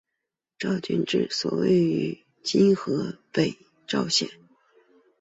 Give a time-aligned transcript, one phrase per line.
[0.57, 3.55] 赵郡治所位于今河北
[3.85, 4.27] 赵县。